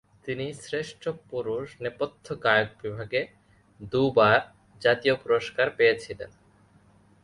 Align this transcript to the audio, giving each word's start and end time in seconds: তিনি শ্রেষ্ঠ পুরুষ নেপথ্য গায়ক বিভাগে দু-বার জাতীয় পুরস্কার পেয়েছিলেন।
তিনি 0.25 0.45
শ্রেষ্ঠ 0.53 1.03
পুরুষ 1.29 1.67
নেপথ্য 1.81 2.25
গায়ক 2.43 2.69
বিভাগে 2.81 3.21
দু-বার 3.91 4.39
জাতীয় 4.81 5.15
পুরস্কার 5.15 5.67
পেয়েছিলেন। 5.69 6.31